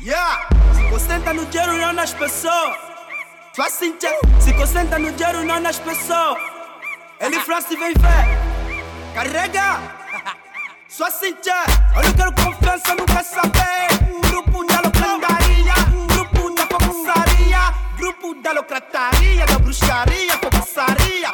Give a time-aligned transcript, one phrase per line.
[0.00, 2.76] Yeah, se concentra no dinheiro, não nas pessoas.
[3.58, 4.08] Assim, tchê.
[4.40, 6.38] Se concentra no dinheiro, não nas pessoas.
[7.20, 9.14] Ele frase vem ver.
[9.14, 9.80] Carrega.
[10.88, 11.50] Só tchê.
[11.96, 13.86] Eu não quero confiança, não quero saber.
[14.28, 15.74] Grupo da locataria,
[16.08, 21.30] grupo da focusaria, grupo da locataria, da bruxaria, focusaria,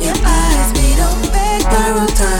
[0.00, 2.35] your eyes, we don't beg, borrow time.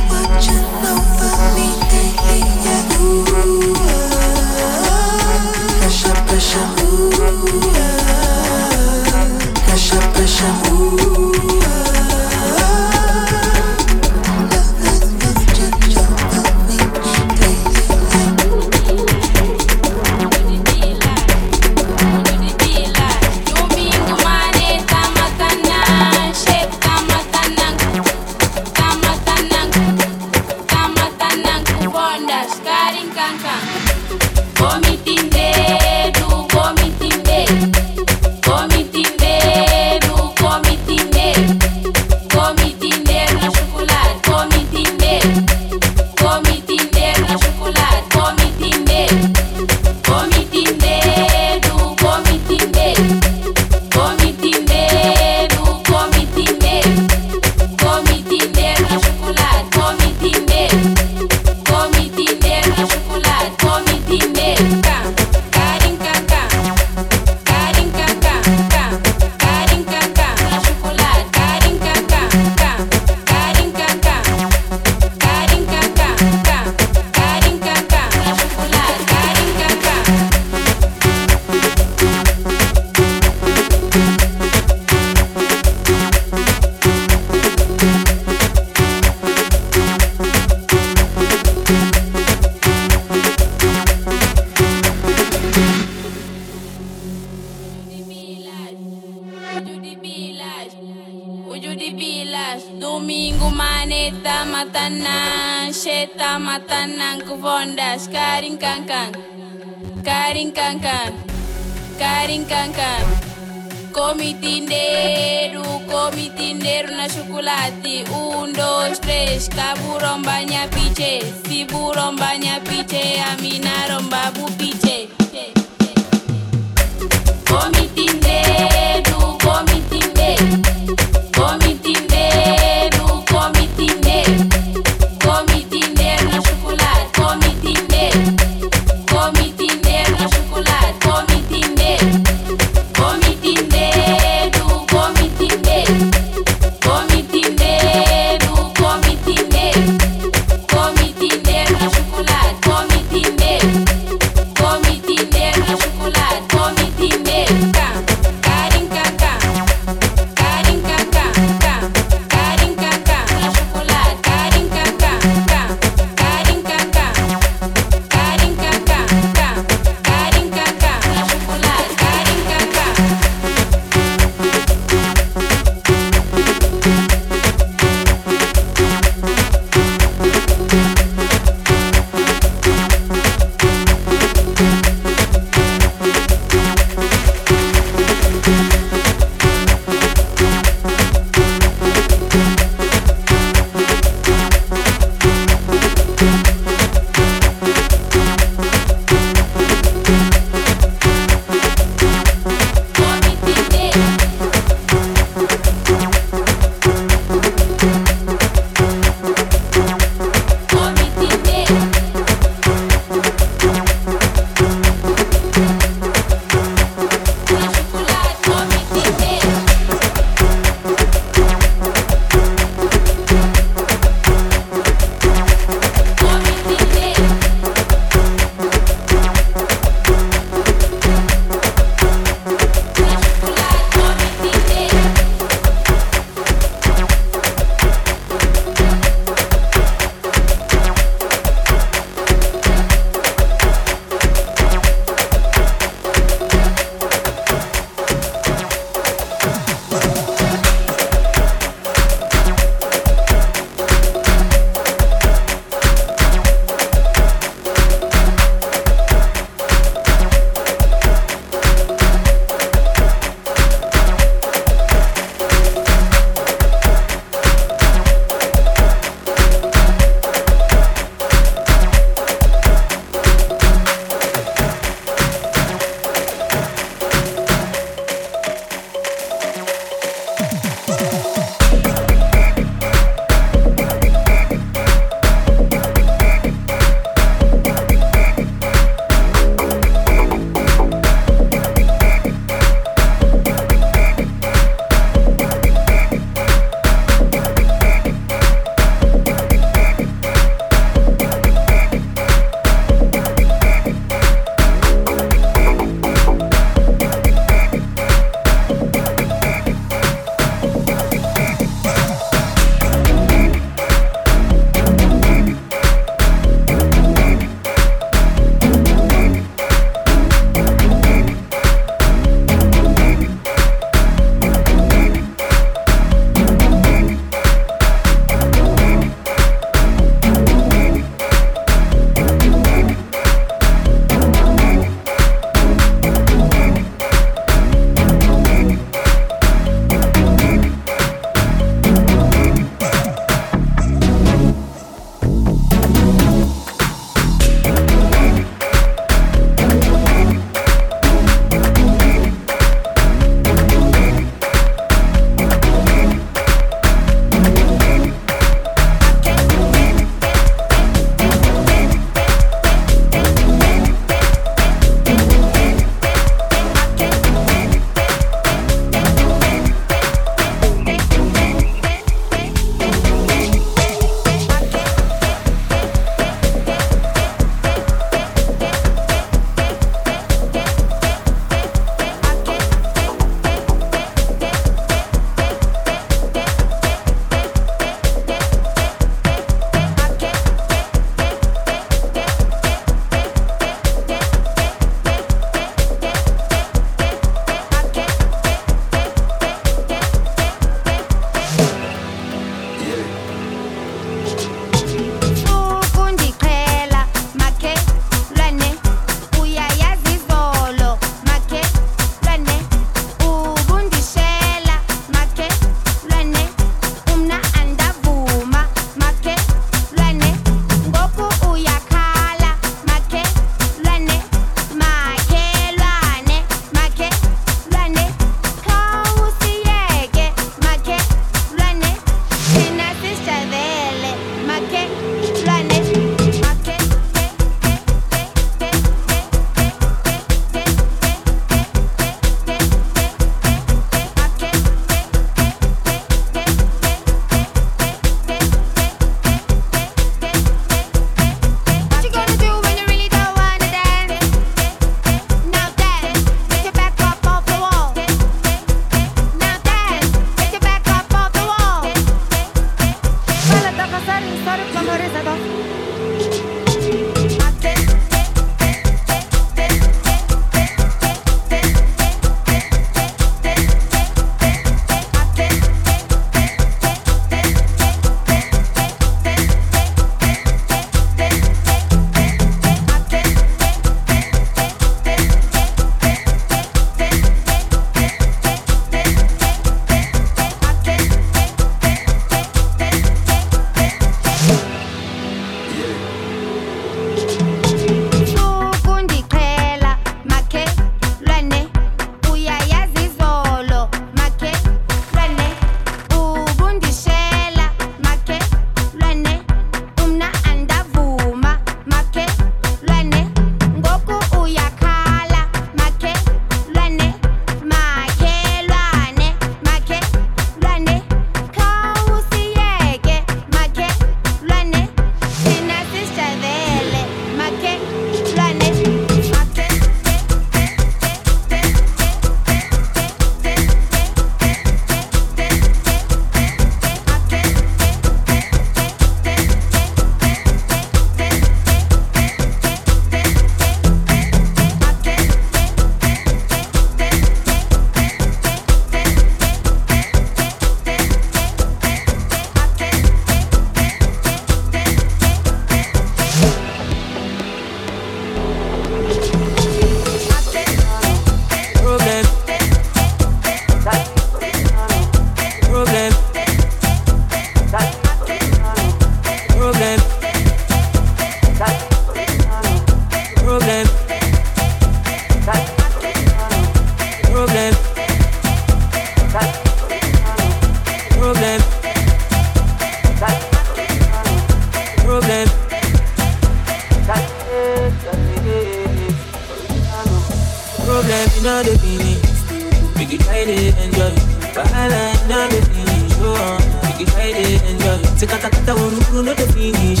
[598.16, 600.00] Sikata kata ururu no the finish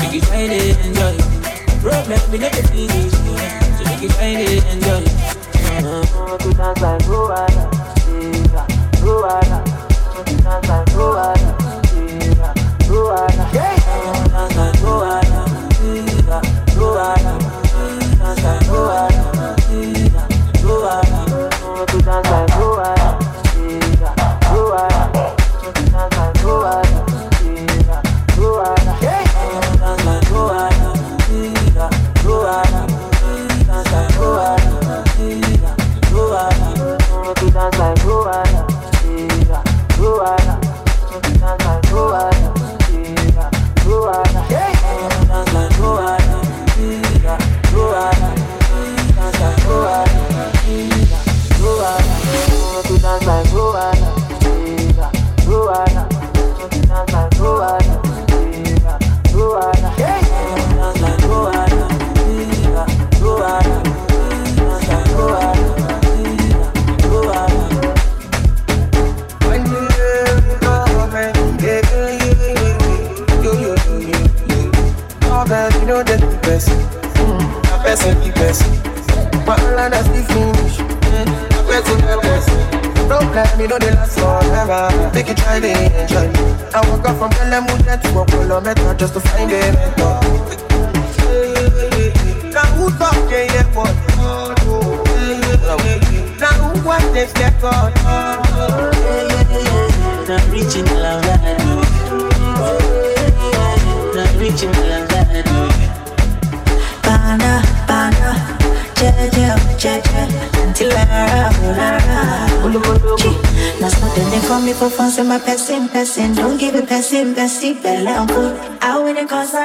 [0.00, 1.16] Make you try to enjoy
[1.82, 3.12] Problem we no the finish
[3.76, 5.04] So make you try to enjoy
[5.64, 5.80] I
[6.56, 7.66] dance like Luana,
[9.02, 9.63] Luana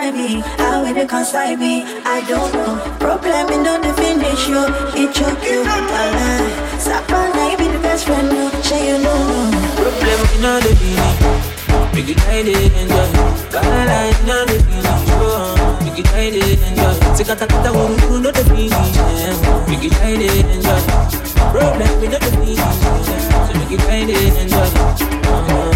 [0.10, 0.41] I be?
[0.58, 1.84] How it reconcile me?
[2.04, 2.80] I don't know.
[2.98, 4.65] Problem in the definition.
[4.98, 5.62] It took you.
[6.82, 8.28] Sapana, you be the best friend.
[8.28, 9.52] No, say you know.
[9.78, 11.13] Problem in the definition.
[11.93, 13.06] Make it hide and enjoy.
[13.54, 15.06] Bala in the definition.
[15.86, 16.98] Make it hide it and enjoy.
[17.13, 18.89] Sikatakata wuru no definition.
[19.69, 20.82] Make it hide it and enjoy.
[21.54, 22.74] Problem in the definition.
[23.45, 24.74] So make it hide and enjoy.
[25.30, 25.69] Uh-huh.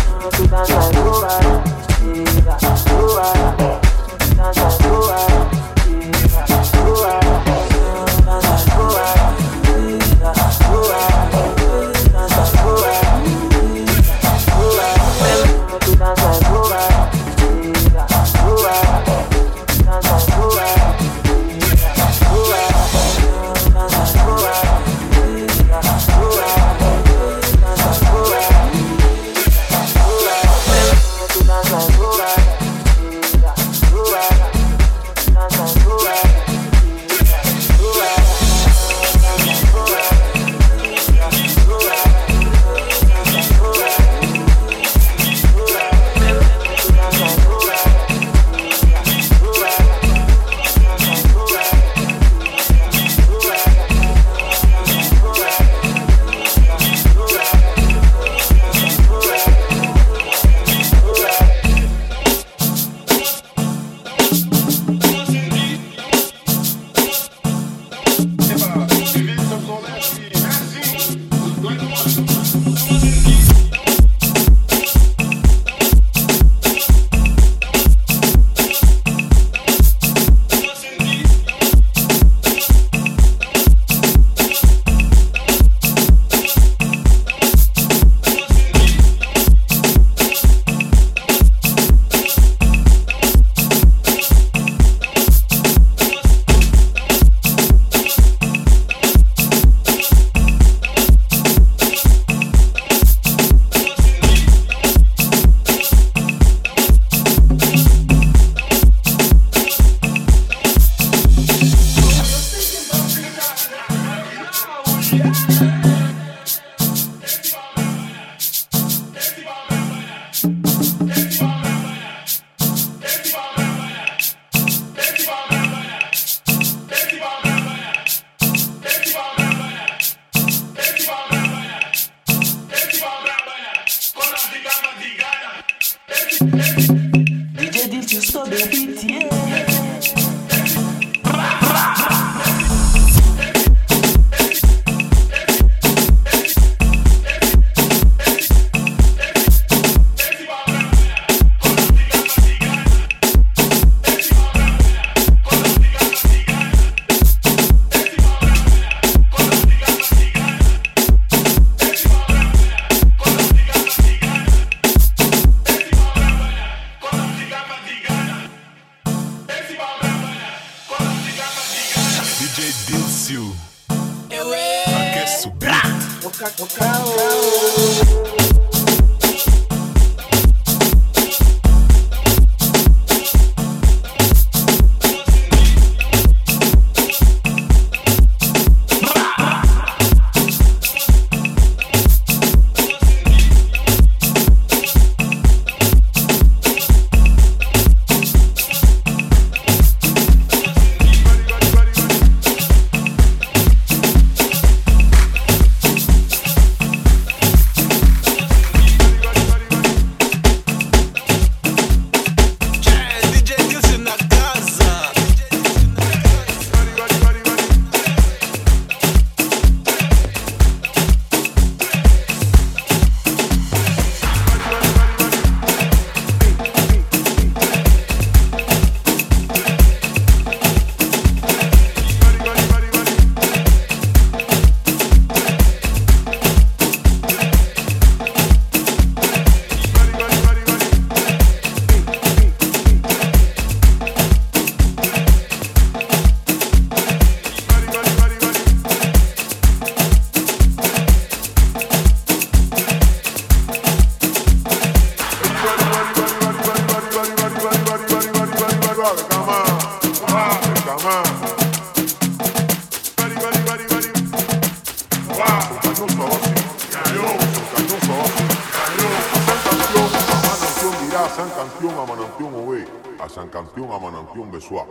[271.36, 272.86] San Canción a Manantión Ove,
[273.19, 274.86] a San Canción a Manantión Besuá.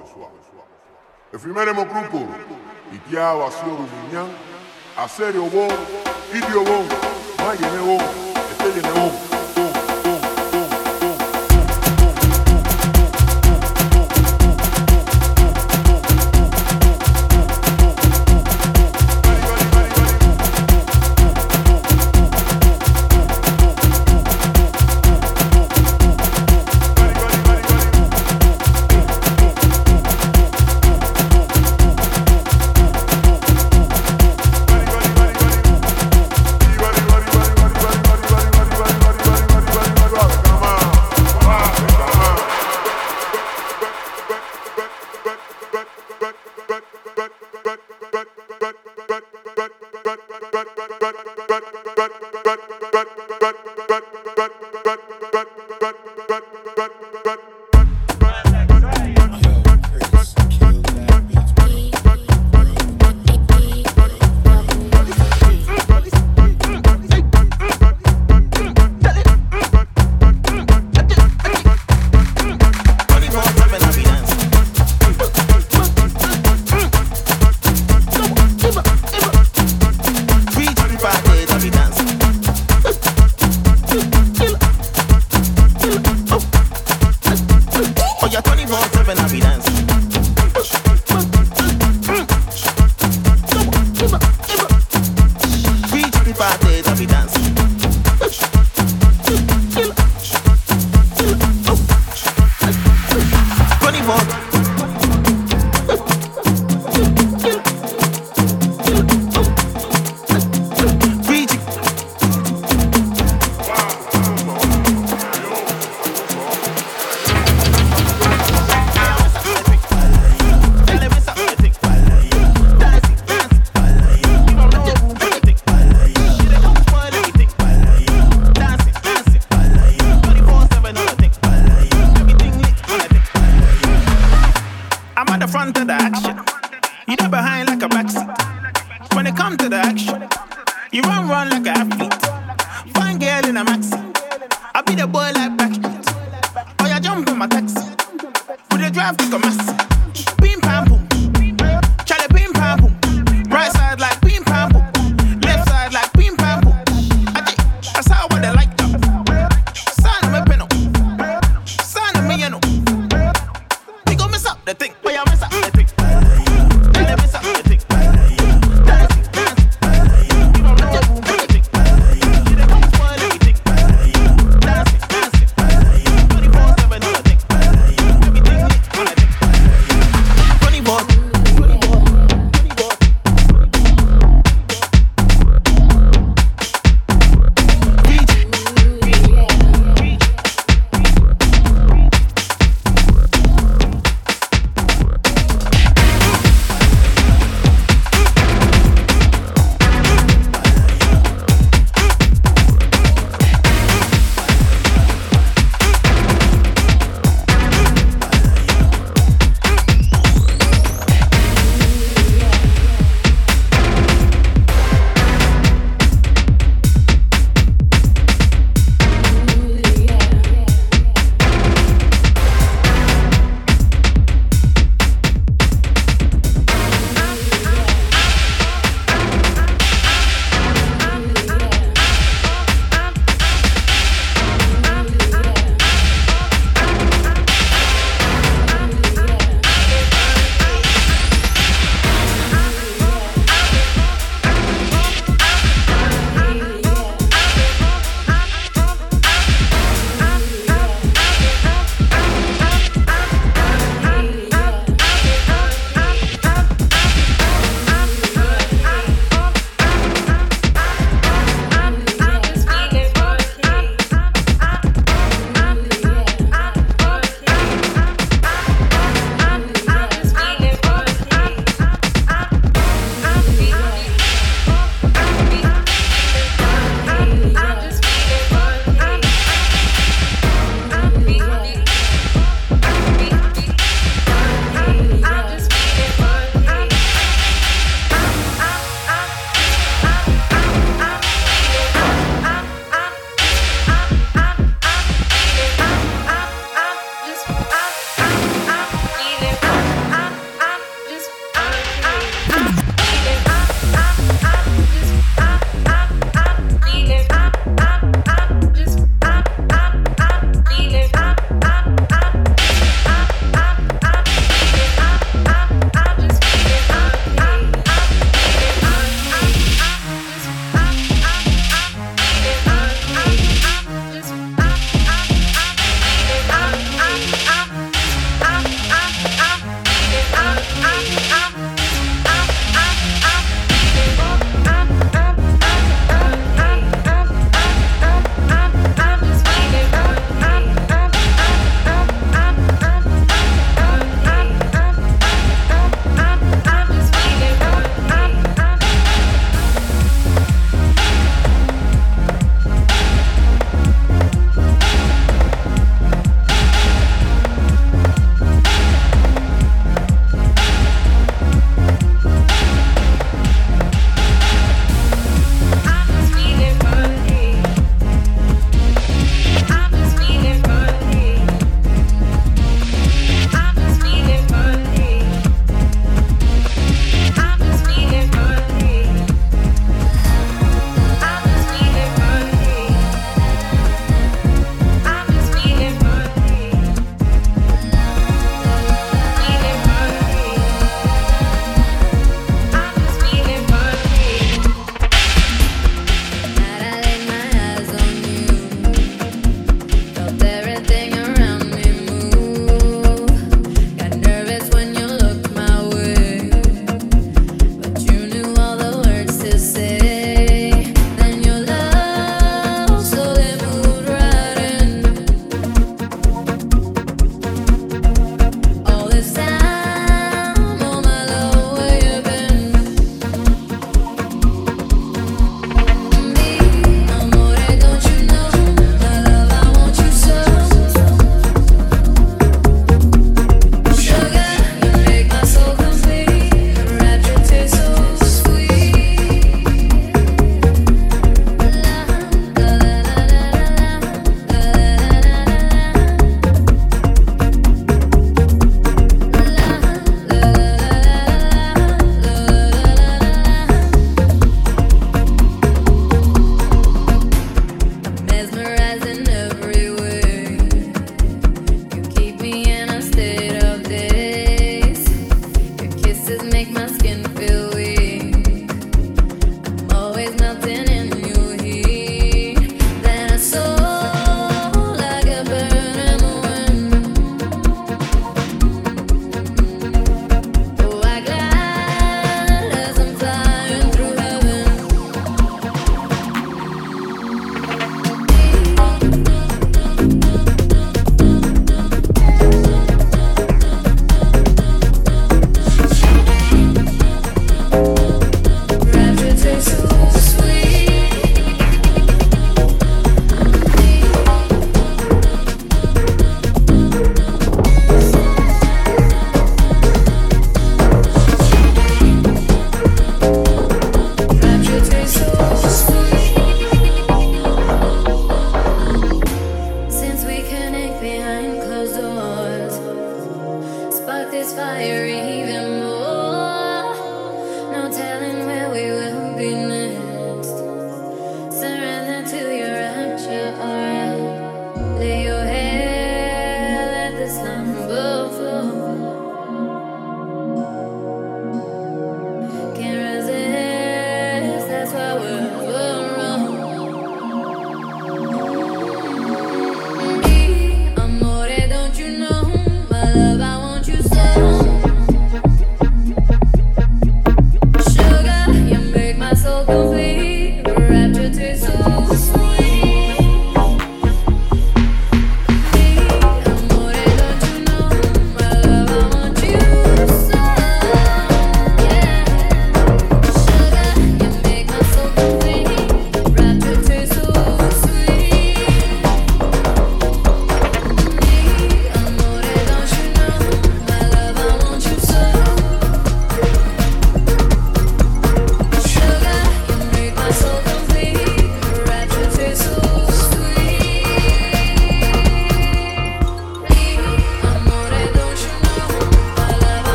[1.32, 2.18] El primer hemocrupo,
[2.90, 3.76] y tía vacío
[4.10, 5.68] de a serio bon,
[6.34, 6.88] y tío bon,
[7.38, 8.00] vaya bon,
[8.50, 9.21] este tiene bon.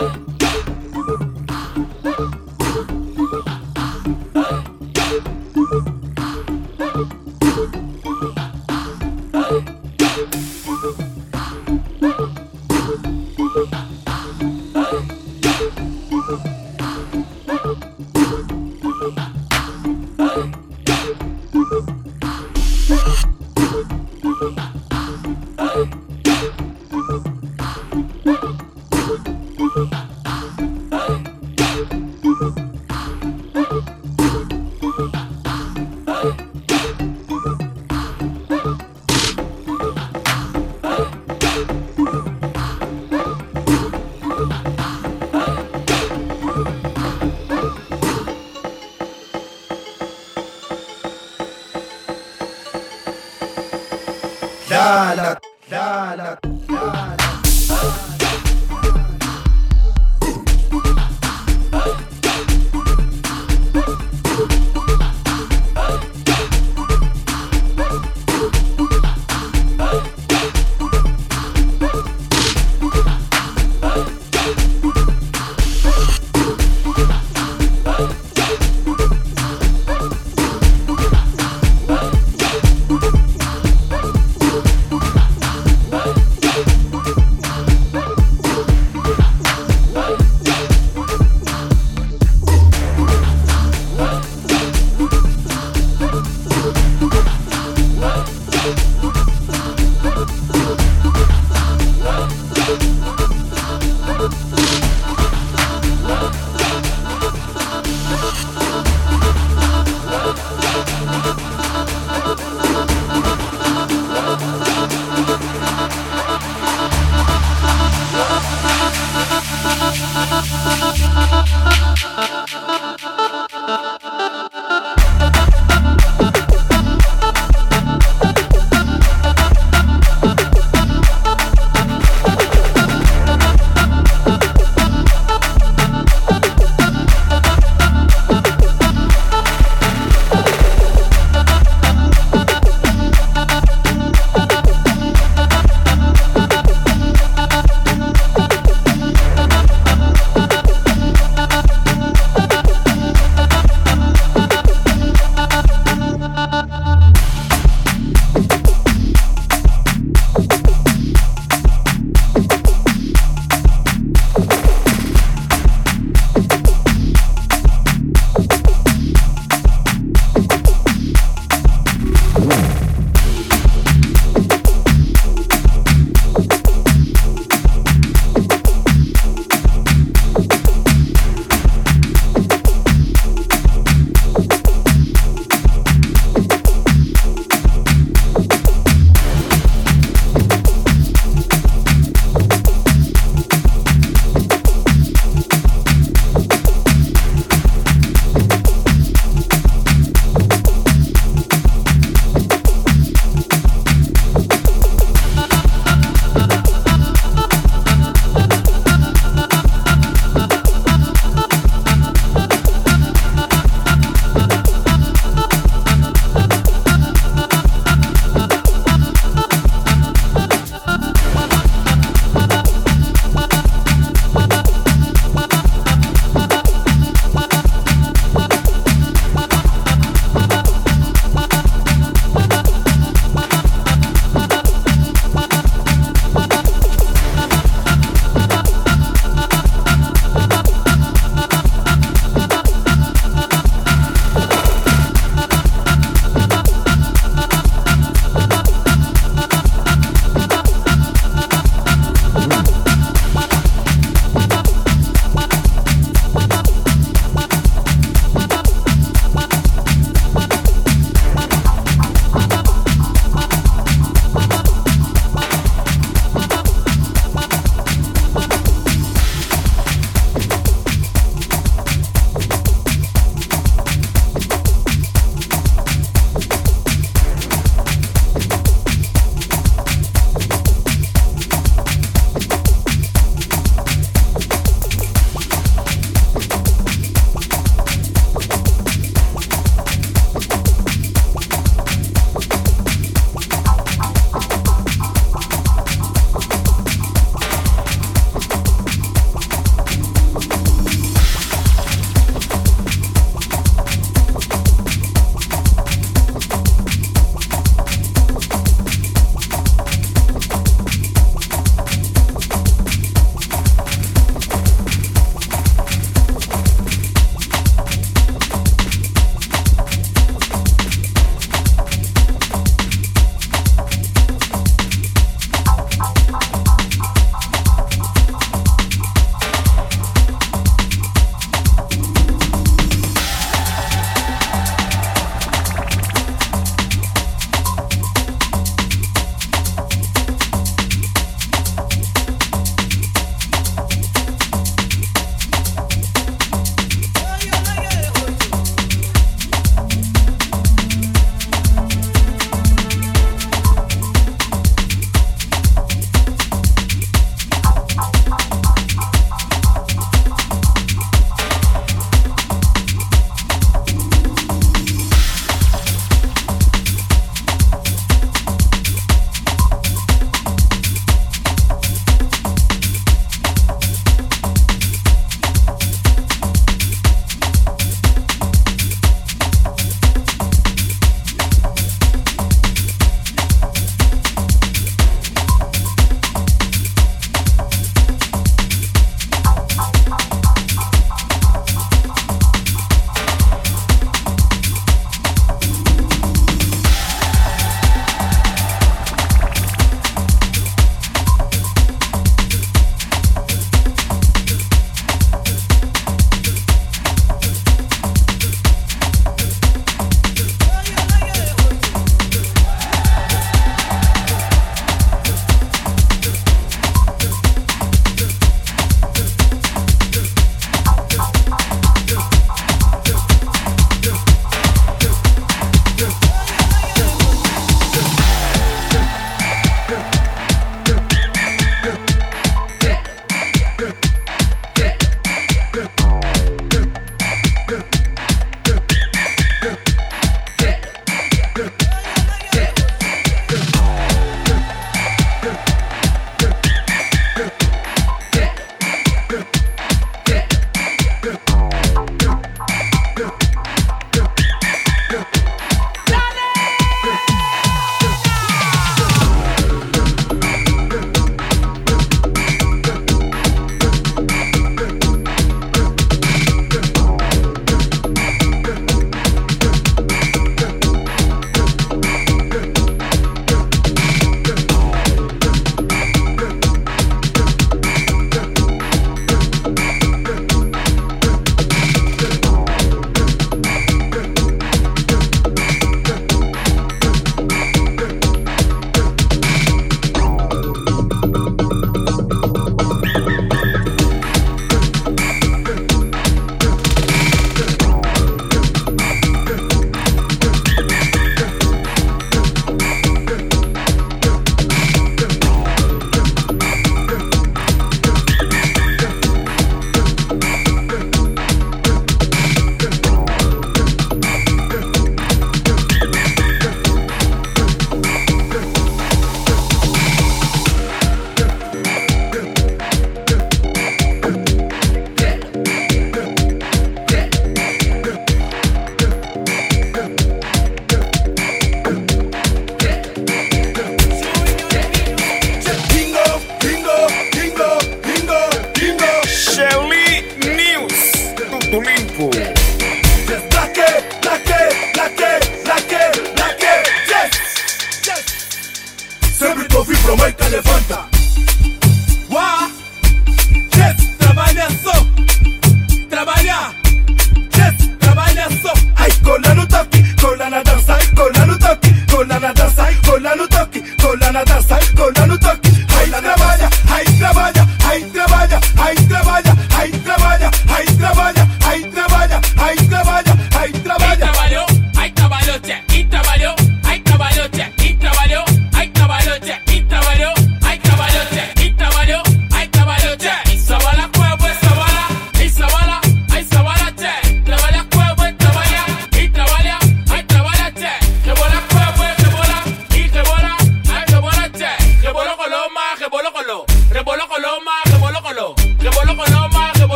[0.00, 0.37] Oh.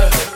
[0.00, 0.29] Leve